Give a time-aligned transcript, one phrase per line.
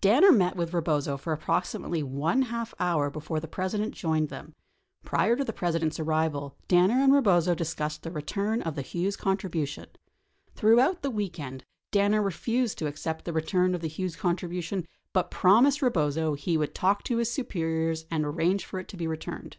[0.00, 4.54] Danner met with Eebozo for approximately one half hour before the President joined them.
[5.04, 9.68] Prior to the President's arrival, Danner and Eebozo discussed the return of the Hughes contribu
[9.68, 9.88] tion.
[10.54, 15.82] Throughout the weekend, Danner refused to accept the return of the Hughes contribution but promised
[15.82, 19.58] Eebozo he would talk to his superiors and arrange for it to be returned.